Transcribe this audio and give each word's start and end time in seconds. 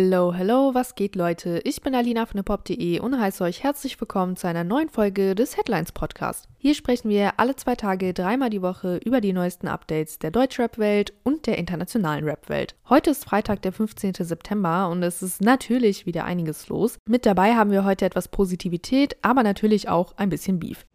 Hello, 0.00 0.32
hello, 0.32 0.74
was 0.74 0.94
geht, 0.94 1.16
Leute? 1.16 1.60
Ich 1.64 1.82
bin 1.82 1.92
Alina 1.92 2.24
von 2.24 2.38
hiphop.de 2.38 3.00
und 3.00 3.18
heiße 3.18 3.42
euch 3.42 3.64
herzlich 3.64 4.00
willkommen 4.00 4.36
zu 4.36 4.46
einer 4.46 4.62
neuen 4.62 4.90
Folge 4.90 5.34
des 5.34 5.56
Headlines 5.56 5.90
Podcast. 5.90 6.46
Hier 6.56 6.76
sprechen 6.76 7.08
wir 7.08 7.40
alle 7.40 7.56
zwei 7.56 7.74
Tage, 7.74 8.14
dreimal 8.14 8.48
die 8.48 8.62
Woche 8.62 9.00
über 9.04 9.20
die 9.20 9.32
neuesten 9.32 9.66
Updates 9.66 10.20
der 10.20 10.30
Deutschrap-Welt 10.30 11.14
und 11.24 11.48
der 11.48 11.58
internationalen 11.58 12.22
Rap-Welt. 12.22 12.76
Heute 12.88 13.10
ist 13.10 13.24
Freitag, 13.24 13.62
der 13.62 13.72
15. 13.72 14.14
September 14.14 14.88
und 14.88 15.02
es 15.02 15.20
ist 15.20 15.40
natürlich 15.40 16.06
wieder 16.06 16.24
einiges 16.24 16.68
los. 16.68 16.98
Mit 17.08 17.26
dabei 17.26 17.56
haben 17.56 17.72
wir 17.72 17.84
heute 17.84 18.04
etwas 18.04 18.28
Positivität, 18.28 19.16
aber 19.22 19.42
natürlich 19.42 19.88
auch 19.88 20.16
ein 20.16 20.28
bisschen 20.28 20.60
Beef. 20.60 20.86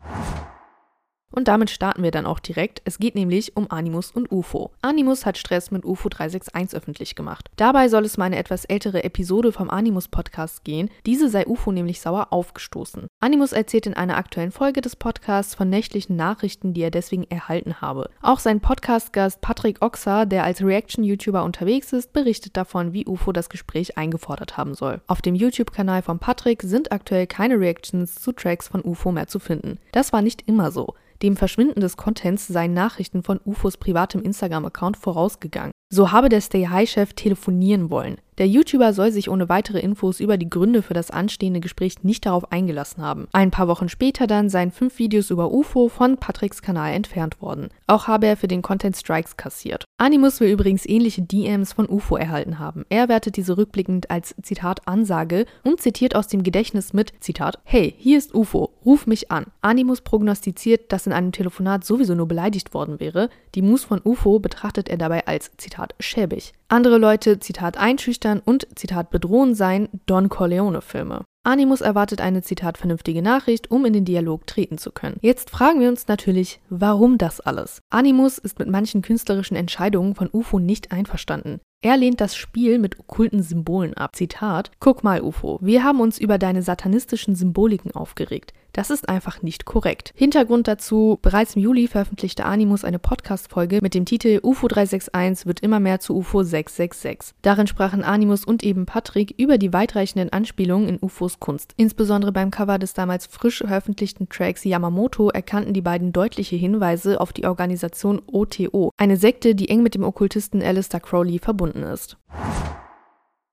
Und 1.34 1.48
damit 1.48 1.72
starten 1.72 2.04
wir 2.04 2.12
dann 2.12 2.28
auch 2.28 2.40
direkt. 2.40 2.82
Es 2.86 3.00
geht 3.00 3.16
nämlich 3.16 3.58
um 3.58 3.72
Animus 3.72 4.12
und 4.12 4.32
UFO. 4.32 4.72
Animus 4.82 5.26
hat 5.26 5.38
Stress 5.38 5.72
mit 5.72 5.84
UFO 5.84 6.08
361 6.08 6.78
öffentlich 6.78 7.16
gemacht. 7.16 7.50
Dabei 7.56 7.90
soll 7.90 8.06
es 8.06 8.18
um 8.18 8.24
eine 8.24 8.38
etwas 8.38 8.66
ältere 8.66 9.04
Episode 9.04 9.52
vom 9.52 9.70
Animus 9.70 10.08
Podcast 10.08 10.64
gehen. 10.64 10.90
Diese 11.08 11.30
sei 11.30 11.48
UFO 11.48 11.72
nämlich 11.72 12.02
sauer 12.02 12.28
aufgestoßen. 12.30 13.08
Animus 13.20 13.52
erzählt 13.52 13.88
in 13.88 13.96
einer 13.96 14.18
aktuellen 14.18 14.52
Folge 14.52 14.82
des 14.82 14.96
Podcasts 14.96 15.56
von 15.56 15.70
nächtlichen 15.70 16.16
Nachrichten, 16.16 16.74
die 16.74 16.82
er 16.82 16.92
deswegen 16.92 17.24
erhalten 17.24 17.82
habe. 17.82 18.10
Auch 18.22 18.40
sein 18.40 18.60
Podcast-Gast 18.60 19.42
Patrick 19.42 19.82
Oxer, 19.82 20.28
der 20.28 20.44
als 20.44 20.62
Reaction-YouTuber 20.62 21.44
unterwegs 21.44 21.94
ist, 21.94 22.14
berichtet 22.14 22.56
davon, 22.58 22.94
wie 22.94 23.08
UFO 23.08 23.32
das 23.32 23.50
Gespräch 23.50 23.98
eingefordert 23.98 24.58
haben 24.58 24.76
soll. 24.76 25.02
Auf 25.08 25.24
dem 25.24 25.34
YouTube-Kanal 25.34 26.04
von 26.04 26.20
Patrick 26.20 26.62
sind 26.62 26.92
aktuell 26.92 27.26
keine 27.26 27.60
Reactions 27.60 28.16
zu 28.16 28.34
Tracks 28.34 28.68
von 28.68 28.84
UFO 28.84 29.12
mehr 29.12 29.28
zu 29.28 29.40
finden. 29.40 29.80
Das 29.92 30.14
war 30.14 30.22
nicht 30.22 30.44
immer 30.48 30.72
so. 30.72 30.94
Dem 31.24 31.38
Verschwinden 31.38 31.80
des 31.80 31.96
Contents 31.96 32.48
seien 32.48 32.74
Nachrichten 32.74 33.24
von 33.24 33.40
UFOs 33.46 33.78
privatem 33.78 34.22
Instagram-Account 34.24 34.98
vorausgegangen. 34.98 35.72
So 35.90 36.12
habe 36.12 36.28
der 36.28 36.42
Stay 36.42 36.68
High-Chef 36.68 37.14
telefonieren 37.14 37.90
wollen. 37.90 38.18
Der 38.40 38.48
YouTuber 38.48 38.94
soll 38.94 39.12
sich 39.12 39.30
ohne 39.30 39.48
weitere 39.48 39.80
Infos 39.80 40.20
über 40.20 40.38
die 40.38 40.50
Gründe 40.50 40.82
für 40.82 40.96
das 40.96 41.12
anstehende 41.12 41.60
Gespräch 41.60 42.04
nicht 42.04 42.26
darauf 42.26 42.52
eingelassen 42.52 43.04
haben. 43.04 43.28
Ein 43.32 43.52
paar 43.52 43.68
Wochen 43.68 43.90
später 43.90 44.26
dann 44.26 44.50
seien 44.50 44.72
fünf 44.72 44.98
Videos 44.98 45.30
über 45.30 45.52
UFO 45.52 45.88
von 45.88 46.18
Patricks 46.18 46.62
Kanal 46.64 46.94
entfernt 46.94 47.42
worden. 47.42 47.70
Auch 47.86 48.08
habe 48.08 48.26
er 48.26 48.38
für 48.38 48.48
den 48.48 48.64
Content 48.64 48.98
Strikes 48.98 49.38
kassiert. 49.38 49.86
Animus 49.98 50.40
will 50.40 50.50
übrigens 50.50 50.88
ähnliche 50.88 51.22
DMs 51.22 51.74
von 51.74 51.88
UFO 51.88 52.18
erhalten 52.18 52.58
haben. 52.58 52.86
Er 52.90 53.08
wertet 53.08 53.38
diese 53.38 53.58
rückblickend 53.58 54.10
als 54.10 54.36
Zitat 54.42 54.88
Ansage 54.88 55.46
und 55.64 55.80
zitiert 55.80 56.16
aus 56.16 56.28
dem 56.28 56.42
Gedächtnis 56.42 56.94
mit 56.94 57.14
Zitat 57.20 57.60
Hey, 57.64 57.94
hier 57.98 58.18
ist 58.18 58.34
UFO, 58.34 58.72
ruf 58.84 59.06
mich 59.06 59.32
an. 59.32 59.46
Animus 59.62 60.02
prognostiziert, 60.02 60.92
dass 60.92 61.06
in 61.06 61.14
einem 61.14 61.32
Telefonat 61.32 61.86
sowieso 61.86 62.16
nur 62.16 62.28
beleidigt 62.28 62.74
worden 62.74 63.00
wäre. 63.00 63.30
Die 63.54 63.62
Moves 63.62 63.84
von 63.84 64.02
UFO 64.04 64.40
betrachtet 64.40 64.90
er 64.90 64.98
dabei 64.98 65.28
als 65.28 65.52
Zitat 65.58 65.94
schäbig. 66.00 66.54
Andere 66.68 66.98
Leute, 66.98 67.40
Zitat, 67.40 67.78
einschüchtern 67.78 68.23
und, 68.46 68.68
Zitat, 68.76 69.10
bedrohen 69.10 69.56
seien 69.56 69.90
Don 70.06 70.30
Corleone-Filme. 70.30 71.26
Animus 71.46 71.82
erwartet 71.82 72.22
eine, 72.22 72.42
Zitat, 72.42 72.78
vernünftige 72.78 73.22
Nachricht, 73.22 73.70
um 73.70 73.84
in 73.84 73.92
den 73.92 74.06
Dialog 74.06 74.48
treten 74.48 74.78
zu 74.78 74.92
können. 74.92 75.18
Jetzt 75.22 75.50
fragen 75.50 75.82
wir 75.82 75.90
uns 75.90 76.08
natürlich, 76.08 76.62
warum 76.70 77.18
das 77.18 77.42
alles? 77.42 77.82
Animus 77.90 78.38
ist 78.38 78.60
mit 78.60 78.70
manchen 78.70 79.02
künstlerischen 79.02 79.58
Entscheidungen 79.58 80.16
von 80.16 80.30
UFO 80.32 80.60
nicht 80.60 80.94
einverstanden. 80.94 81.60
Er 81.84 81.98
lehnt 81.98 82.22
das 82.22 82.38
Spiel 82.38 82.80
mit 82.80 82.98
okkulten 82.98 83.44
Symbolen 83.44 83.94
ab. 83.96 84.16
Zitat: 84.16 84.72
Guck 84.80 85.04
mal, 85.04 85.22
UFO, 85.22 85.60
wir 85.62 85.84
haben 85.84 86.00
uns 86.00 86.18
über 86.18 86.38
deine 86.38 86.62
satanistischen 86.62 87.36
Symboliken 87.36 87.92
aufgeregt. 87.92 88.54
Das 88.74 88.90
ist 88.90 89.08
einfach 89.08 89.44
nicht 89.44 89.66
korrekt. 89.66 90.14
Hintergrund 90.16 90.68
dazu, 90.68 91.20
bereits 91.22 91.56
im 91.56 91.62
Juli 91.62 91.88
veröffentlichte 91.88 92.44
Animus 92.44 92.84
eine 92.84 92.98
Podcast-Folge 92.98 93.78
mit 93.84 93.94
dem 93.94 94.06
Titel 94.06 94.40
UFO 94.42 94.68
361 94.68 95.46
wird 95.46 95.60
immer 95.60 95.80
mehr 95.80 96.00
zu 96.00 96.16
UFO 96.16 96.42
666. 96.42 97.36
Darin 97.44 97.68
sprachen 97.68 98.04
Animus 98.04 98.44
und 98.44 98.64
eben 98.64 98.88
Patrick 98.88 99.36
über 99.38 99.60
die 99.60 99.74
weitreichenden 99.74 100.34
Anspielungen 100.34 100.90
in 100.90 100.98
UFOs 101.00 101.40
Kunst. 101.40 101.76
Insbesondere 101.78 102.32
beim 102.32 102.50
Cover 102.50 102.80
des 102.80 102.96
damals 102.96 103.28
frisch 103.28 103.60
veröffentlichten 103.60 104.28
Tracks 104.28 104.64
Yamamoto 104.64 105.30
erkannten 105.30 105.76
die 105.76 105.82
beiden 105.82 106.12
deutliche 106.12 106.56
Hinweise 106.56 107.22
auf 107.22 107.32
die 107.32 107.46
Organisation 107.46 108.24
OTO, 108.26 108.90
eine 108.98 109.18
Sekte, 109.18 109.54
die 109.54 109.70
eng 109.70 109.84
mit 109.84 109.94
dem 109.94 110.04
Okkultisten 110.04 110.64
Alistair 110.64 111.00
Crowley 111.00 111.38
verbunden 111.38 111.84
ist. 111.84 112.18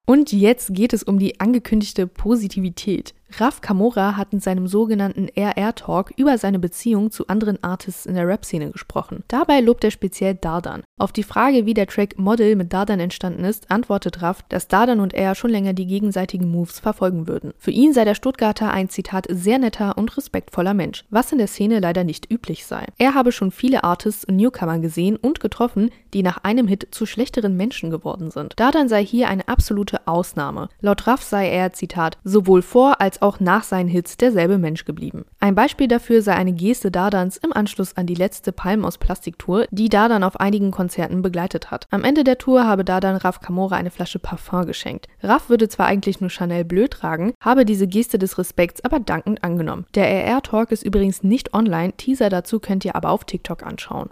Und 0.07 0.33
jetzt 0.33 0.75
geht 0.75 0.95
es 0.95 1.03
um 1.03 1.19
die 1.19 1.41
angekündigte 1.41 2.07
Positivität. 2.07 3.15
Raf 3.39 3.61
Kamora 3.61 4.17
hat 4.17 4.33
in 4.33 4.41
seinem 4.41 4.67
sogenannten 4.67 5.29
RR-Talk 5.37 6.13
über 6.17 6.37
seine 6.39 6.59
Beziehung 6.59 7.11
zu 7.11 7.29
anderen 7.29 7.63
Artists 7.63 8.07
in 8.07 8.15
der 8.15 8.27
Rap-Szene 8.27 8.71
gesprochen. 8.71 9.25
Dabei 9.29 9.61
lobt 9.61 9.85
er 9.85 9.91
speziell 9.91 10.35
Dardan. 10.35 10.83
Auf 10.99 11.13
die 11.13 11.23
Frage, 11.23 11.65
wie 11.67 11.75
der 11.75 11.87
Track 11.87 12.19
Model 12.19 12.57
mit 12.57 12.73
Dardan 12.73 13.01
entstanden 13.01 13.45
ist, 13.45 13.71
antwortet 13.71 14.21
Raf, 14.23 14.43
dass 14.49 14.69
Dardan 14.69 15.01
und 15.01 15.15
er 15.15 15.35
schon 15.35 15.51
länger 15.51 15.73
die 15.73 15.87
gegenseitigen 15.87 16.51
Moves 16.51 16.81
verfolgen 16.81 17.29
würden. 17.29 17.53
Für 17.59 17.71
ihn 17.71 17.93
sei 17.93 18.05
der 18.05 18.15
Stuttgarter 18.15 18.71
ein 18.71 18.89
Zitat 18.89 19.27
sehr 19.31 19.59
netter 19.59 19.97
und 19.97 20.17
respektvoller 20.17 20.75
Mensch, 20.75 21.05
was 21.11 21.33
in 21.33 21.39
der 21.39 21.47
Szene 21.47 21.81
leider 21.81 22.05
nicht 22.05 22.31
üblich 22.31 22.67
sei. 22.67 22.85
Er 22.99 23.15
habe 23.15 23.33
schon 23.33 23.51
viele 23.51 23.85
Artists 23.85 24.25
und 24.25 24.37
Newcomer 24.37 24.79
gesehen 24.79 25.17
und 25.17 25.41
getroffen, 25.41 25.91
die 26.13 26.23
nach 26.23 26.39
einem 26.39 26.67
Hit 26.67 26.89
zu 26.91 27.07
schlechteren 27.07 27.57
Menschen 27.57 27.91
geworden 27.91 28.31
sind. 28.31 28.59
Dardan 28.59 28.89
sei 28.89 29.05
hier 29.05 29.29
eine 29.29 29.49
absolute 29.49 30.07
Ausnahme. 30.07 30.69
Laut 30.81 31.07
Raf 31.07 31.23
sei 31.23 31.49
er, 31.49 31.73
Zitat, 31.73 32.19
sowohl 32.25 32.63
vor 32.63 33.01
als 33.01 33.20
auch 33.23 33.41
nach 33.41 33.63
seinen 33.63 33.89
Hits 33.89 34.17
derselbe 34.17 34.59
Mensch 34.59 34.85
geblieben. 34.85 35.25
Ein 35.41 35.55
Beispiel 35.55 35.89
dafür 35.89 36.23
sei 36.23 36.35
eine 36.35 36.53
Geste 36.53 36.91
Dardans 36.91 37.37
im 37.37 37.53
Anschluss 37.53 37.97
an 37.97 38.07
die 38.07 38.15
letzte 38.15 38.53
Palm 38.53 38.85
aus 38.85 38.99
Plastik-Tour, 38.99 39.67
die 39.71 39.89
Dardan 39.89 40.25
auf 40.25 40.39
einigen 40.39 40.71
Konzerten 40.71 41.23
begleitet 41.23 41.71
hat. 41.71 41.87
Am 41.91 42.05
Ende 42.05 42.25
der 42.25 42.39
Tour 42.39 42.67
habe 42.67 42.85
Dardan 42.85 43.17
Raf 43.17 43.41
Kamora 43.41 43.77
eine 43.77 43.91
Flasche 43.91 44.19
Parfum 44.19 44.67
geschenkt. 44.67 45.07
Raf 45.23 45.49
würde 45.49 45.69
zwar 45.69 45.87
eigentlich 45.87 46.21
nur 46.21 46.31
Chanel 46.31 46.65
Bleu 46.65 46.89
tragen, 46.89 47.33
habe 47.41 47.65
diese 47.65 47.87
Geste 47.87 48.19
des 48.19 48.39
Respekts 48.39 48.85
aber 48.85 49.01
dankend 49.01 49.45
angenommen. 49.45 49.87
Der 49.95 50.09
RR-Talk 50.09 50.73
ist 50.73 50.83
übrigens 50.83 51.23
nicht 51.23 51.55
online, 51.55 51.93
Teaser 51.93 52.29
dazu 52.29 52.61
könnt 52.61 52.85
ihr 52.85 52.97
aber 52.97 53.11
auf 53.11 53.25
TikTok 53.25 53.63
anschauen. 53.63 54.11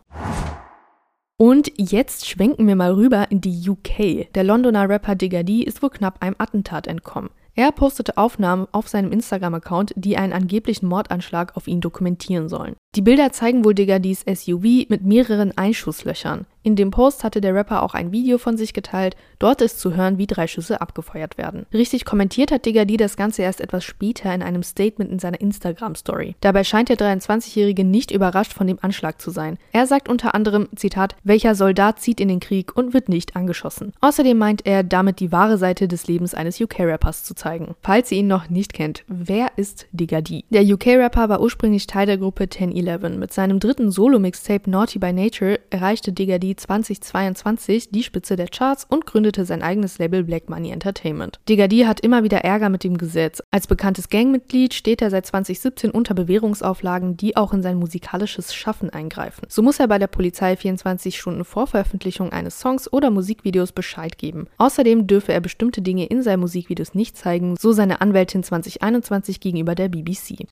Und 1.40 1.70
jetzt 1.76 2.26
schwenken 2.28 2.66
wir 2.66 2.74
mal 2.74 2.92
rüber 2.92 3.30
in 3.30 3.40
die 3.40 3.70
UK. 3.70 4.32
Der 4.34 4.42
Londoner 4.42 4.88
Rapper 4.88 5.14
Digga 5.14 5.44
D 5.44 5.62
ist 5.62 5.82
wohl 5.82 5.90
knapp 5.90 6.20
einem 6.20 6.34
Attentat 6.38 6.88
entkommen. 6.88 7.30
Er 7.58 7.72
postete 7.72 8.16
Aufnahmen 8.16 8.68
auf 8.70 8.86
seinem 8.86 9.10
Instagram-Account, 9.10 9.92
die 9.96 10.16
einen 10.16 10.32
angeblichen 10.32 10.86
Mordanschlag 10.86 11.56
auf 11.56 11.66
ihn 11.66 11.80
dokumentieren 11.80 12.48
sollen. 12.48 12.76
Die 12.94 13.02
Bilder 13.02 13.32
zeigen 13.32 13.66
wohl 13.66 13.74
Diggerdys 13.74 14.22
SUV 14.22 14.88
mit 14.88 15.04
mehreren 15.04 15.56
Einschusslöchern. 15.56 16.46
In 16.62 16.76
dem 16.76 16.90
Post 16.90 17.24
hatte 17.24 17.40
der 17.40 17.54
Rapper 17.54 17.82
auch 17.82 17.94
ein 17.94 18.12
Video 18.12 18.36
von 18.36 18.58
sich 18.58 18.74
geteilt. 18.74 19.16
Dort 19.38 19.62
ist 19.62 19.80
zu 19.80 19.94
hören, 19.94 20.18
wie 20.18 20.26
drei 20.26 20.46
Schüsse 20.46 20.82
abgefeuert 20.82 21.38
werden. 21.38 21.64
Richtig 21.72 22.04
kommentiert 22.04 22.50
hat 22.50 22.66
Diggerdy 22.66 22.98
das 22.98 23.16
Ganze 23.16 23.42
erst 23.42 23.62
etwas 23.62 23.84
später 23.84 24.34
in 24.34 24.42
einem 24.42 24.62
Statement 24.62 25.10
in 25.10 25.18
seiner 25.18 25.40
Instagram-Story. 25.40 26.34
Dabei 26.40 26.64
scheint 26.64 26.90
der 26.90 26.98
23-Jährige 26.98 27.84
nicht 27.84 28.10
überrascht 28.10 28.52
von 28.52 28.66
dem 28.66 28.78
Anschlag 28.82 29.18
zu 29.18 29.30
sein. 29.30 29.56
Er 29.72 29.86
sagt 29.86 30.10
unter 30.10 30.34
anderem, 30.34 30.68
Zitat, 30.76 31.16
welcher 31.24 31.54
Soldat 31.54 32.00
zieht 32.00 32.20
in 32.20 32.28
den 32.28 32.40
Krieg 32.40 32.76
und 32.76 32.92
wird 32.92 33.08
nicht 33.08 33.36
angeschossen. 33.36 33.94
Außerdem 34.00 34.36
meint 34.36 34.66
er, 34.66 34.82
damit 34.82 35.20
die 35.20 35.32
wahre 35.32 35.56
Seite 35.56 35.88
des 35.88 36.06
Lebens 36.06 36.34
eines 36.34 36.60
UK-Rappers 36.60 37.24
zu 37.24 37.34
zeigen. 37.34 37.76
Falls 37.80 38.12
ihr 38.12 38.18
ihn 38.18 38.26
noch 38.26 38.50
nicht 38.50 38.74
kennt, 38.74 39.04
wer 39.06 39.52
ist 39.56 39.86
Diggerdy? 39.92 40.44
Der 40.50 40.64
UK-Rapper 40.64 41.30
war 41.30 41.40
ursprünglich 41.40 41.86
Teil 41.86 42.04
der 42.04 42.18
Gruppe 42.18 42.48
1011. 42.78 43.18
Mit 43.18 43.32
seinem 43.32 43.60
dritten 43.60 43.90
Solo-Mixtape 43.90 44.70
Naughty 44.70 44.98
by 44.98 45.12
Nature 45.12 45.60
erreichte 45.70 46.12
Diggerdy 46.12 46.56
2022 46.56 47.90
die 47.90 48.02
Spitze 48.02 48.36
der 48.36 48.48
Charts 48.48 48.86
und 48.88 49.06
gründete 49.06 49.44
sein 49.44 49.62
eigenes 49.62 49.98
Label 49.98 50.24
Black 50.24 50.48
Money 50.48 50.70
Entertainment. 50.70 51.38
Digadi 51.48 51.80
hat 51.80 52.00
immer 52.00 52.22
wieder 52.22 52.38
Ärger 52.38 52.68
mit 52.68 52.84
dem 52.84 52.98
Gesetz. 52.98 53.42
Als 53.50 53.66
bekanntes 53.66 54.08
Gangmitglied 54.08 54.74
steht 54.74 55.02
er 55.02 55.10
seit 55.10 55.26
2017 55.26 55.90
unter 55.90 56.14
Bewährungsauflagen, 56.14 57.16
die 57.16 57.36
auch 57.36 57.52
in 57.52 57.62
sein 57.62 57.78
musikalisches 57.78 58.54
Schaffen 58.54 58.90
eingreifen. 58.90 59.46
So 59.48 59.62
muss 59.62 59.80
er 59.80 59.88
bei 59.88 59.98
der 59.98 60.06
Polizei 60.06 60.56
24 60.56 61.18
Stunden 61.18 61.44
vor 61.44 61.66
Veröffentlichung 61.66 62.32
eines 62.32 62.60
Songs 62.60 62.92
oder 62.92 63.10
Musikvideos 63.10 63.72
Bescheid 63.72 64.18
geben. 64.18 64.46
Außerdem 64.58 65.06
dürfe 65.06 65.32
er 65.32 65.40
bestimmte 65.40 65.82
Dinge 65.82 66.06
in 66.06 66.22
seinen 66.22 66.40
Musikvideos 66.40 66.94
nicht 66.94 67.16
zeigen, 67.16 67.56
so 67.58 67.72
seine 67.72 68.00
Anwältin 68.00 68.42
2021 68.42 69.40
gegenüber 69.40 69.74
der 69.74 69.88
BBC. 69.88 70.46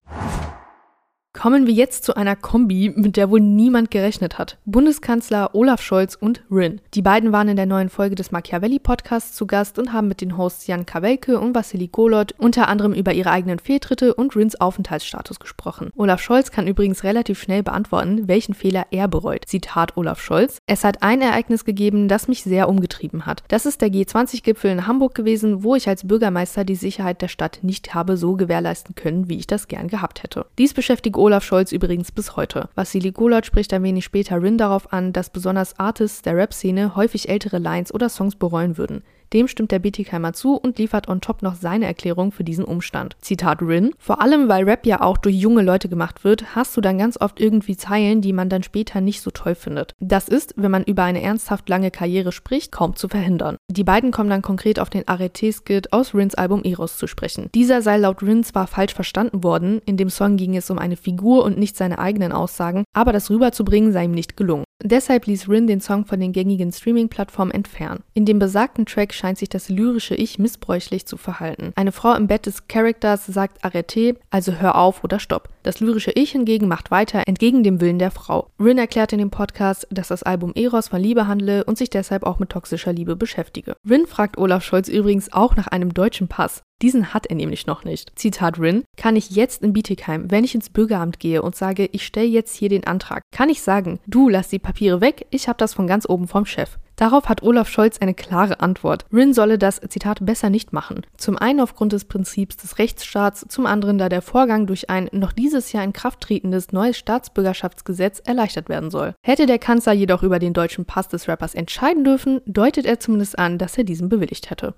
Kommen 1.37 1.67
wir 1.67 1.75
jetzt 1.75 2.05
zu 2.05 2.17
einer 2.17 2.35
Kombi, 2.35 2.94
mit 2.97 3.19
der 3.19 3.29
wohl 3.29 3.41
niemand 3.41 3.91
gerechnet 3.91 4.38
hat. 4.38 4.56
Bundeskanzler 4.65 5.55
Olaf 5.55 5.83
Scholz 5.83 6.17
und 6.19 6.43
Rin. 6.50 6.81
Die 6.94 7.03
beiden 7.03 7.31
waren 7.31 7.49
in 7.49 7.56
der 7.56 7.67
neuen 7.67 7.91
Folge 7.91 8.15
des 8.15 8.33
Machiavelli 8.33 8.79
Podcasts 8.79 9.37
zu 9.37 9.47
Gast 9.47 9.79
und 9.79 9.93
haben 9.93 10.09
mit 10.09 10.23
den 10.23 10.38
Hosts 10.38 10.67
Jan 10.67 10.87
Kawelke 10.87 11.38
und 11.38 11.55
Vassili 11.55 11.88
Golot 11.88 12.33
unter 12.38 12.69
anderem 12.69 12.94
über 12.94 13.12
ihre 13.12 13.31
eigenen 13.31 13.59
Fehltritte 13.59 14.15
und 14.15 14.35
Rins 14.35 14.59
Aufenthaltsstatus 14.59 15.38
gesprochen. 15.38 15.91
Olaf 15.94 16.23
Scholz 16.23 16.50
kann 16.50 16.67
übrigens 16.67 17.05
relativ 17.05 17.38
schnell 17.38 17.62
beantworten, 17.62 18.29
welchen 18.29 18.55
Fehler 18.55 18.87
er 18.91 19.06
bereut. 19.06 19.44
Zitat 19.47 19.99
Olaf 19.99 20.23
Scholz: 20.23 20.62
Es 20.67 20.85
hat 20.85 21.03
ein 21.03 21.21
Ereignis 21.21 21.67
gegeben, 21.67 22.09
das 22.09 22.29
mich 22.29 22.44
sehr 22.44 22.67
umgetrieben 22.67 23.27
hat. 23.27 23.44
Das 23.49 23.67
ist 23.67 23.83
der 23.83 23.91
G20-Gipfel 23.91 24.71
in 24.71 24.87
Hamburg 24.87 25.15
gewesen, 25.15 25.62
wo 25.62 25.75
ich 25.75 25.87
als 25.87 26.09
Bürgermeister 26.09 26.65
die 26.65 26.77
Sicherheit 26.77 27.21
der 27.21 27.29
Stadt 27.29 27.59
nicht 27.61 27.94
habe 27.94 28.17
so 28.17 28.37
gewährleisten 28.37 28.94
können, 28.94 29.29
wie 29.29 29.37
ich 29.37 29.47
das 29.47 29.69
gern 29.69 29.88
gehabt 29.88 30.23
hätte. 30.23 30.47
Dies 30.56 30.73
beschäftigt 30.73 31.25
Olaf 31.26 31.43
Scholz 31.43 31.73
übrigens 31.73 32.12
bis 32.12 32.37
heute. 32.37 32.69
Vassili 32.76 33.11
Golot 33.11 33.44
spricht 33.44 33.73
ein 33.73 33.82
wenig 33.82 34.05
später 34.05 34.40
Rin 34.40 34.58
darauf 34.58 34.93
an, 34.93 35.12
dass 35.12 35.28
besonders 35.28 35.76
Artists 35.76 36.23
der 36.23 36.37
Rap-Szene 36.37 36.94
häufig 36.94 37.28
ältere 37.28 37.58
Lines 37.58 37.93
oder 37.93 38.08
Songs 38.08 38.37
bereuen 38.37 38.78
würden. 38.78 39.02
Dem 39.32 39.49
stimmt 39.49 39.70
der 39.70 39.78
Bietigheimer 39.78 40.32
zu 40.32 40.55
und 40.55 40.78
liefert 40.78 41.08
on 41.08 41.20
top 41.20 41.43
noch 41.43 41.55
seine 41.55 41.87
Erklärung 41.87 42.32
für 42.32 42.44
diesen 42.44 42.64
Umstand. 42.64 43.17
Zitat 43.20 43.62
Rin: 43.62 43.93
Vor 43.99 44.20
allem, 44.20 44.49
weil 44.49 44.64
Rap 44.64 44.87
ja 44.87 45.00
auch 45.00 45.17
durch 45.17 45.37
junge 45.37 45.62
Leute 45.62 45.88
gemacht 45.88 46.25
wird, 46.25 46.55
hast 46.55 46.76
du 46.76 46.81
dann 46.81 46.99
ganz 46.99 47.20
oft 47.20 47.40
irgendwie 47.40 47.76
Zeilen, 47.76 48.20
die 48.20 48.32
man 48.32 48.49
dann 48.49 48.62
später 48.62 49.00
nicht 49.00 49.20
so 49.20 49.31
toll 49.31 49.55
findet. 49.55 49.94
Das 50.00 50.28
ist, 50.28 50.55
wenn 50.56 50.70
man 50.70 50.84
über 50.84 51.05
eine 51.05 51.23
ernsthaft 51.23 51.69
lange 51.69 51.90
Karriere 51.90 52.32
spricht, 52.32 52.73
kaum 52.73 52.96
zu 52.96 53.08
verhindern. 53.08 53.56
Die 53.69 53.84
beiden 53.84 54.11
kommen 54.11 54.31
dann 54.31 54.43
konkret 54.43 54.78
auf 54.78 54.90
den 54.90 55.06
Arete-Skit 55.08 55.93
aus 55.93 56.14
Rins 56.14 56.34
Album 56.34 56.62
Eros 56.64 56.99
zu 56.99 57.06
sprechen. 57.06 57.49
Dieser 57.55 57.82
sei 57.82 57.96
laut 57.96 58.23
Rin 58.23 58.44
zwar 58.44 58.67
falsch 58.67 58.94
verstanden 58.94 59.43
worden, 59.43 59.81
in 59.87 59.96
dem 59.96 60.11
Song 60.11 60.37
ging 60.37 60.56
es 60.56 60.70
um 60.70 60.78
eine 60.78 60.96
Figur 60.96 61.44
und 61.44 61.58
nicht 61.58 61.76
seine 61.76 61.99
eigenen 61.99 62.32
Aussagen, 62.32 62.84
aber 62.93 63.12
das 63.12 63.31
rüberzubringen 63.31 63.93
sei 63.93 64.05
ihm 64.05 64.12
nicht 64.12 64.37
gelungen. 64.37 64.65
Deshalb 64.82 65.26
ließ 65.26 65.49
Rin 65.49 65.67
den 65.67 65.81
Song 65.81 66.05
von 66.05 66.20
den 66.20 66.32
gängigen 66.32 66.70
Streaming-Plattformen 66.70 67.50
entfernen. 67.50 68.05
In 68.12 68.26
dem 68.26 68.38
besagten 68.38 68.84
Track 68.84 69.14
scheint 69.14 69.38
sich 69.38 69.49
das 69.49 69.69
lyrische 69.69 70.14
Ich 70.14 70.38
missbräuchlich 70.38 71.06
zu 71.06 71.17
verhalten. 71.17 71.73
Eine 71.76 71.93
Frau 71.93 72.14
im 72.14 72.26
Bett 72.26 72.46
des 72.46 72.69
Charakters 72.69 73.26
sagt 73.26 73.64
Arrêté, 73.64 74.17
also 74.31 74.52
hör 74.52 74.76
auf 74.76 75.02
oder 75.02 75.19
stopp. 75.19 75.49
Das 75.66 75.80
lyrische 75.80 76.12
Ich 76.12 76.30
hingegen 76.30 76.68
macht 76.68 76.92
weiter 76.92 77.24
entgegen 77.26 77.64
dem 77.64 77.80
Willen 77.80 77.98
der 77.98 78.12
Frau. 78.12 78.52
Rin 78.60 78.78
erklärt 78.78 79.12
in 79.12 79.18
dem 79.18 79.30
Podcast, 79.30 79.84
dass 79.90 80.06
das 80.06 80.22
Album 80.22 80.52
Eros 80.54 80.86
von 80.86 81.00
Liebe 81.00 81.26
handle 81.26 81.64
und 81.64 81.76
sich 81.76 81.90
deshalb 81.90 82.22
auch 82.22 82.38
mit 82.38 82.50
toxischer 82.50 82.92
Liebe 82.92 83.16
beschäftige. 83.16 83.74
Rin 83.84 84.06
fragt 84.06 84.38
Olaf 84.38 84.62
Scholz 84.62 84.88
übrigens 84.88 85.32
auch 85.32 85.56
nach 85.56 85.66
einem 85.66 85.92
deutschen 85.92 86.28
Pass. 86.28 86.62
Diesen 86.82 87.12
hat 87.12 87.26
er 87.26 87.34
nämlich 87.34 87.66
noch 87.66 87.82
nicht. 87.82 88.12
Zitat 88.14 88.60
Rin, 88.60 88.84
kann 88.96 89.16
ich 89.16 89.30
jetzt 89.30 89.64
in 89.64 89.72
Bietigheim, 89.72 90.30
wenn 90.30 90.44
ich 90.44 90.54
ins 90.54 90.70
Bürgeramt 90.70 91.18
gehe 91.18 91.42
und 91.42 91.56
sage, 91.56 91.88
ich 91.90 92.06
stelle 92.06 92.28
jetzt 92.28 92.54
hier 92.54 92.68
den 92.68 92.86
Antrag, 92.86 93.22
kann 93.32 93.48
ich 93.48 93.60
sagen, 93.60 93.98
du 94.06 94.28
lass 94.28 94.46
die 94.46 94.60
Papiere 94.60 95.00
weg, 95.00 95.26
ich 95.30 95.48
habe 95.48 95.58
das 95.58 95.74
von 95.74 95.88
ganz 95.88 96.08
oben 96.08 96.28
vom 96.28 96.46
Chef. 96.46 96.78
Darauf 96.96 97.28
hat 97.28 97.43
Olaf 97.43 97.69
Scholz 97.69 97.98
eine 97.98 98.14
klare 98.14 98.60
Antwort. 98.60 99.04
Rin 99.12 99.34
solle 99.34 99.58
das, 99.58 99.81
Zitat, 99.88 100.25
besser 100.25 100.48
nicht 100.48 100.72
machen. 100.72 101.02
Zum 101.19 101.37
einen 101.37 101.60
aufgrund 101.60 101.93
des 101.93 102.06
Prinzips 102.06 102.56
des 102.56 102.78
Rechtsstaats, 102.78 103.44
zum 103.48 103.66
anderen 103.66 103.98
da 103.98 104.08
der 104.08 104.22
Vorgang 104.22 104.66
durch 104.66 104.88
ein 104.88 105.10
noch 105.12 105.32
dieses 105.32 105.72
Jahr 105.72 105.84
in 105.84 105.93
Kraft 105.93 106.22
tretendes 106.22 106.72
neues 106.72 106.96
Staatsbürgerschaftsgesetz 106.96 108.20
erleichtert 108.20 108.70
werden 108.70 108.90
soll. 108.90 109.14
Hätte 109.22 109.44
der 109.46 109.58
Kanzler 109.58 109.93
jedoch 109.93 110.22
über 110.22 110.38
den 110.38 110.54
deutschen 110.54 110.87
Pass 110.87 111.08
des 111.08 111.28
Rappers 111.28 111.54
entscheiden 111.54 112.02
dürfen, 112.02 112.40
deutet 112.46 112.87
er 112.87 112.99
zumindest 112.99 113.38
an, 113.38 113.58
dass 113.58 113.76
er 113.76 113.84
diesen 113.84 114.08
bewilligt 114.08 114.49
hätte. 114.50 114.75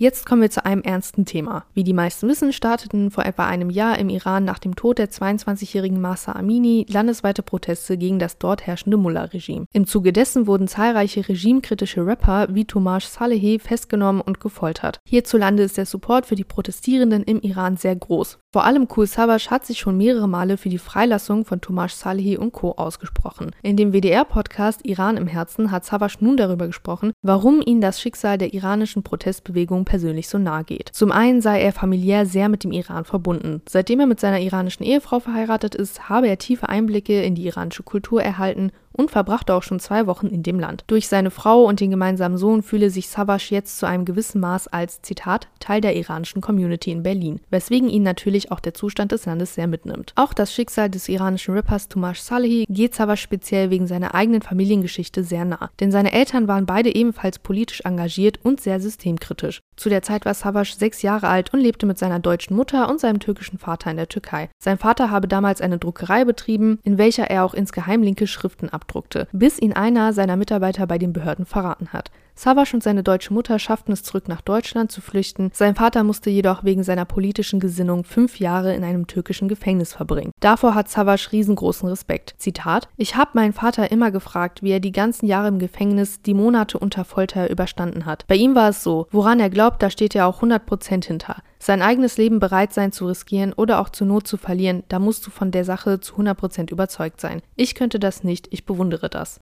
Jetzt 0.00 0.26
kommen 0.26 0.42
wir 0.42 0.50
zu 0.50 0.64
einem 0.64 0.82
ernsten 0.82 1.24
Thema. 1.24 1.64
Wie 1.74 1.82
die 1.82 1.92
meisten 1.92 2.28
wissen, 2.28 2.52
starteten 2.52 3.10
vor 3.10 3.24
etwa 3.24 3.48
einem 3.48 3.68
Jahr 3.68 3.98
im 3.98 4.10
Iran 4.10 4.44
nach 4.44 4.60
dem 4.60 4.76
Tod 4.76 4.98
der 4.98 5.10
22-jährigen 5.10 6.00
Masa 6.00 6.36
Amini 6.36 6.86
landesweite 6.88 7.42
Proteste 7.42 7.98
gegen 7.98 8.20
das 8.20 8.38
dort 8.38 8.64
herrschende 8.64 8.96
Mullah-Regime. 8.96 9.66
Im 9.72 9.86
Zuge 9.88 10.12
dessen 10.12 10.46
wurden 10.46 10.68
zahlreiche 10.68 11.28
regimekritische 11.28 12.06
Rapper 12.06 12.46
wie 12.54 12.64
Tomasz 12.64 13.12
Salehi 13.12 13.58
festgenommen 13.58 14.20
und 14.20 14.38
gefoltert. 14.38 15.00
Hierzulande 15.04 15.64
ist 15.64 15.76
der 15.76 15.84
Support 15.84 16.26
für 16.26 16.36
die 16.36 16.44
Protestierenden 16.44 17.24
im 17.24 17.40
Iran 17.40 17.76
sehr 17.76 17.96
groß. 17.96 18.38
Vor 18.52 18.64
allem 18.64 18.86
Kul 18.86 19.08
Savas 19.08 19.50
hat 19.50 19.66
sich 19.66 19.80
schon 19.80 19.96
mehrere 19.96 20.28
Male 20.28 20.58
für 20.58 20.68
die 20.68 20.78
Freilassung 20.78 21.44
von 21.44 21.60
Tomasz 21.60 21.98
Salehi 21.98 22.38
und 22.38 22.52
Co. 22.52 22.70
ausgesprochen. 22.76 23.50
In 23.62 23.76
dem 23.76 23.92
WDR-Podcast 23.92 24.86
Iran 24.86 25.16
im 25.16 25.26
Herzen 25.26 25.72
hat 25.72 25.84
Savas 25.84 26.20
nun 26.20 26.36
darüber 26.36 26.68
gesprochen, 26.68 27.10
warum 27.20 27.60
ihn 27.60 27.80
das 27.80 28.00
Schicksal 28.00 28.38
der 28.38 28.54
iranischen 28.54 29.02
Protestbewegung 29.02 29.87
persönlich 29.88 30.28
so 30.28 30.38
nahe 30.38 30.62
geht. 30.62 30.90
Zum 30.92 31.10
einen 31.10 31.40
sei 31.40 31.60
er 31.60 31.72
familiär 31.72 32.26
sehr 32.26 32.48
mit 32.48 32.62
dem 32.62 32.72
Iran 32.72 33.04
verbunden. 33.04 33.62
Seitdem 33.68 34.00
er 34.00 34.06
mit 34.06 34.20
seiner 34.20 34.40
iranischen 34.40 34.84
Ehefrau 34.84 35.18
verheiratet 35.18 35.74
ist, 35.74 36.08
habe 36.08 36.28
er 36.28 36.38
tiefe 36.38 36.68
Einblicke 36.68 37.22
in 37.22 37.34
die 37.34 37.46
iranische 37.46 37.82
Kultur 37.82 38.22
erhalten 38.22 38.70
und 38.98 39.10
verbrachte 39.10 39.54
auch 39.54 39.62
schon 39.62 39.80
zwei 39.80 40.06
Wochen 40.06 40.26
in 40.26 40.42
dem 40.42 40.58
Land. 40.58 40.82
Durch 40.88 41.08
seine 41.08 41.30
Frau 41.30 41.62
und 41.64 41.80
den 41.80 41.90
gemeinsamen 41.90 42.36
Sohn 42.36 42.62
fühle 42.62 42.90
sich 42.90 43.08
Savasch 43.08 43.50
jetzt 43.50 43.78
zu 43.78 43.86
einem 43.86 44.04
gewissen 44.04 44.40
Maß 44.40 44.68
als, 44.68 45.00
Zitat, 45.02 45.46
Teil 45.60 45.80
der 45.80 45.96
iranischen 45.96 46.42
Community 46.42 46.90
in 46.90 47.04
Berlin, 47.04 47.40
weswegen 47.48 47.88
ihn 47.88 48.02
natürlich 48.02 48.50
auch 48.50 48.60
der 48.60 48.74
Zustand 48.74 49.12
des 49.12 49.24
Landes 49.24 49.54
sehr 49.54 49.68
mitnimmt. 49.68 50.12
Auch 50.16 50.34
das 50.34 50.52
Schicksal 50.52 50.90
des 50.90 51.08
iranischen 51.08 51.54
Rappers 51.54 51.88
Tumash 51.88 52.20
Salehi 52.20 52.64
geht 52.68 52.94
Savasch 52.94 53.22
speziell 53.22 53.70
wegen 53.70 53.86
seiner 53.86 54.14
eigenen 54.16 54.42
Familiengeschichte 54.42 55.22
sehr 55.22 55.44
nah, 55.44 55.70
denn 55.78 55.92
seine 55.92 56.12
Eltern 56.12 56.48
waren 56.48 56.66
beide 56.66 56.92
ebenfalls 56.92 57.38
politisch 57.38 57.82
engagiert 57.82 58.40
und 58.42 58.60
sehr 58.60 58.80
systemkritisch. 58.80 59.62
Zu 59.76 59.90
der 59.90 60.02
Zeit 60.02 60.24
war 60.24 60.34
Savasch 60.34 60.74
sechs 60.74 61.02
Jahre 61.02 61.28
alt 61.28 61.54
und 61.54 61.60
lebte 61.60 61.86
mit 61.86 61.98
seiner 61.98 62.18
deutschen 62.18 62.56
Mutter 62.56 62.90
und 62.90 62.98
seinem 62.98 63.20
türkischen 63.20 63.58
Vater 63.58 63.92
in 63.92 63.96
der 63.96 64.08
Türkei. 64.08 64.50
Sein 64.58 64.76
Vater 64.76 65.12
habe 65.12 65.28
damals 65.28 65.60
eine 65.60 65.78
Druckerei 65.78 66.24
betrieben, 66.24 66.80
in 66.82 66.98
welcher 66.98 67.30
er 67.30 67.44
auch 67.44 67.54
insgeheim 67.54 68.02
linke 68.02 68.26
Schriften 68.26 68.68
abdruckte 68.68 68.87
abdruckte, 68.88 69.28
bis 69.32 69.58
ihn 69.58 69.74
einer 69.74 70.12
seiner 70.12 70.36
Mitarbeiter 70.36 70.86
bei 70.86 70.98
den 70.98 71.12
Behörden 71.12 71.44
verraten 71.44 71.92
hat. 71.92 72.10
Savasch 72.38 72.72
und 72.72 72.84
seine 72.84 73.02
deutsche 73.02 73.34
Mutter 73.34 73.58
schafften 73.58 73.90
es 73.90 74.04
zurück 74.04 74.28
nach 74.28 74.42
Deutschland 74.42 74.92
zu 74.92 75.00
flüchten. 75.00 75.50
Sein 75.52 75.74
Vater 75.74 76.04
musste 76.04 76.30
jedoch 76.30 76.62
wegen 76.62 76.84
seiner 76.84 77.04
politischen 77.04 77.58
Gesinnung 77.58 78.04
fünf 78.04 78.38
Jahre 78.38 78.76
in 78.76 78.84
einem 78.84 79.08
türkischen 79.08 79.48
Gefängnis 79.48 79.92
verbringen. 79.92 80.30
Davor 80.38 80.76
hat 80.76 80.88
Savasch 80.88 81.32
riesengroßen 81.32 81.88
Respekt. 81.88 82.36
Zitat: 82.38 82.88
Ich 82.96 83.16
habe 83.16 83.32
meinen 83.34 83.52
Vater 83.52 83.90
immer 83.90 84.12
gefragt, 84.12 84.62
wie 84.62 84.70
er 84.70 84.78
die 84.78 84.92
ganzen 84.92 85.26
Jahre 85.26 85.48
im 85.48 85.58
Gefängnis, 85.58 86.22
die 86.22 86.32
Monate 86.32 86.78
unter 86.78 87.04
Folter 87.04 87.50
überstanden 87.50 88.06
hat. 88.06 88.24
Bei 88.28 88.36
ihm 88.36 88.54
war 88.54 88.68
es 88.68 88.84
so, 88.84 89.08
woran 89.10 89.40
er 89.40 89.50
glaubt, 89.50 89.82
da 89.82 89.90
steht 89.90 90.14
er 90.14 90.28
auch 90.28 90.40
100% 90.40 91.06
hinter. 91.06 91.42
Sein 91.58 91.82
eigenes 91.82 92.18
Leben 92.18 92.38
bereit 92.38 92.72
sein 92.72 92.92
zu 92.92 93.08
riskieren 93.08 93.52
oder 93.52 93.80
auch 93.80 93.88
zur 93.88 94.06
Not 94.06 94.28
zu 94.28 94.36
verlieren, 94.36 94.84
da 94.86 95.00
musst 95.00 95.26
du 95.26 95.32
von 95.32 95.50
der 95.50 95.64
Sache 95.64 95.98
zu 95.98 96.14
100% 96.14 96.70
überzeugt 96.70 97.20
sein. 97.20 97.42
Ich 97.56 97.74
könnte 97.74 97.98
das 97.98 98.22
nicht, 98.22 98.46
ich 98.52 98.64
bewundere 98.64 99.10
das. 99.10 99.40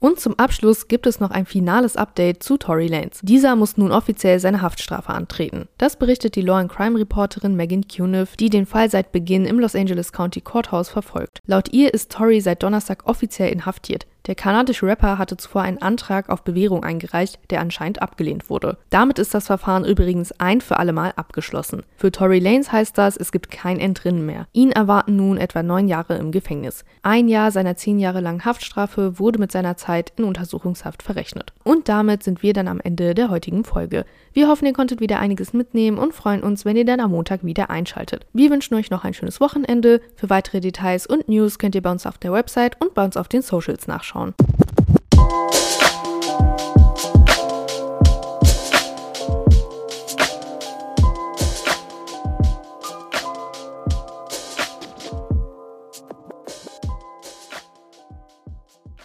Und 0.00 0.20
zum 0.20 0.38
Abschluss 0.38 0.86
gibt 0.86 1.06
es 1.06 1.18
noch 1.18 1.32
ein 1.32 1.44
finales 1.44 1.96
Update 1.96 2.42
zu 2.42 2.56
Tory 2.56 2.86
Lanez. 2.86 3.18
Dieser 3.22 3.56
muss 3.56 3.76
nun 3.76 3.90
offiziell 3.90 4.38
seine 4.38 4.62
Haftstrafe 4.62 5.10
antreten. 5.10 5.66
Das 5.76 5.96
berichtet 5.96 6.36
die 6.36 6.42
Law 6.42 6.58
and 6.58 6.70
Crime 6.70 6.98
Reporterin 6.98 7.56
Megan 7.56 7.88
Cuniff, 7.88 8.36
die 8.36 8.48
den 8.48 8.66
Fall 8.66 8.90
seit 8.90 9.10
Beginn 9.10 9.44
im 9.44 9.58
Los 9.58 9.74
Angeles 9.74 10.12
County 10.12 10.40
Courthouse 10.40 10.88
verfolgt. 10.88 11.40
Laut 11.46 11.72
ihr 11.72 11.92
ist 11.92 12.12
Tory 12.12 12.40
seit 12.40 12.62
Donnerstag 12.62 13.06
offiziell 13.06 13.50
inhaftiert. 13.50 14.06
Der 14.28 14.34
kanadische 14.34 14.86
Rapper 14.86 15.16
hatte 15.16 15.38
zuvor 15.38 15.62
einen 15.62 15.80
Antrag 15.80 16.28
auf 16.28 16.44
Bewährung 16.44 16.84
eingereicht, 16.84 17.38
der 17.48 17.62
anscheinend 17.62 18.02
abgelehnt 18.02 18.50
wurde. 18.50 18.76
Damit 18.90 19.18
ist 19.18 19.32
das 19.32 19.46
Verfahren 19.46 19.86
übrigens 19.86 20.32
ein 20.38 20.60
für 20.60 20.78
alle 20.78 20.92
Mal 20.92 21.14
abgeschlossen. 21.16 21.82
Für 21.96 22.12
Tory 22.12 22.38
Lanez 22.38 22.70
heißt 22.70 22.98
das, 22.98 23.16
es 23.16 23.32
gibt 23.32 23.50
kein 23.50 23.80
Entrinnen 23.80 24.26
mehr. 24.26 24.46
Ihn 24.52 24.70
erwarten 24.70 25.16
nun 25.16 25.38
etwa 25.38 25.62
neun 25.62 25.88
Jahre 25.88 26.18
im 26.18 26.30
Gefängnis. 26.30 26.84
Ein 27.00 27.28
Jahr 27.28 27.50
seiner 27.52 27.76
zehn 27.76 27.98
Jahre 27.98 28.20
langen 28.20 28.44
Haftstrafe 28.44 29.18
wurde 29.18 29.38
mit 29.38 29.50
seiner 29.50 29.78
Zeit 29.78 30.12
in 30.18 30.24
Untersuchungshaft 30.24 31.02
verrechnet. 31.02 31.54
Und 31.64 31.88
damit 31.88 32.22
sind 32.22 32.42
wir 32.42 32.52
dann 32.52 32.68
am 32.68 32.80
Ende 32.80 33.14
der 33.14 33.30
heutigen 33.30 33.64
Folge. 33.64 34.04
Wir 34.34 34.48
hoffen, 34.48 34.66
ihr 34.66 34.74
konntet 34.74 35.00
wieder 35.00 35.20
einiges 35.20 35.54
mitnehmen 35.54 35.96
und 35.96 36.12
freuen 36.12 36.42
uns, 36.42 36.66
wenn 36.66 36.76
ihr 36.76 36.84
dann 36.84 37.00
am 37.00 37.12
Montag 37.12 37.44
wieder 37.44 37.70
einschaltet. 37.70 38.26
Wir 38.34 38.50
wünschen 38.50 38.74
euch 38.74 38.90
noch 38.90 39.04
ein 39.04 39.14
schönes 39.14 39.40
Wochenende. 39.40 40.02
Für 40.16 40.28
weitere 40.28 40.60
Details 40.60 41.06
und 41.06 41.30
News 41.30 41.58
könnt 41.58 41.74
ihr 41.74 41.82
bei 41.82 41.90
uns 41.90 42.04
auf 42.04 42.18
der 42.18 42.32
Website 42.32 42.78
und 42.78 42.92
bei 42.92 43.06
uns 43.06 43.16
auf 43.16 43.28
den 43.28 43.40
Socials 43.40 43.86
nachschauen. 43.86 44.17
Tchau. 44.18 45.57